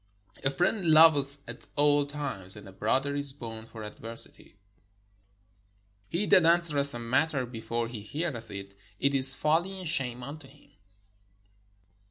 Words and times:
A 0.43 0.49
friend 0.49 0.83
loveth 0.83 1.37
at 1.47 1.67
all 1.75 2.07
times, 2.07 2.55
and 2.55 2.67
a 2.67 2.71
brother 2.71 3.13
is 3.13 3.33
bom 3.33 3.67
for 3.67 3.83
adversity. 3.83 4.55
He 6.09 6.25
that 6.25 6.43
answereth 6.43 6.95
a 6.95 6.99
matter 6.99 7.45
before 7.45 7.87
he 7.87 8.01
heareth 8.01 8.49
it, 8.49 8.73
it 8.99 9.13
is 9.13 9.35
folly 9.35 9.77
and 9.77 9.87
shame 9.87 10.23
unto 10.23 10.47
him. 10.47 10.71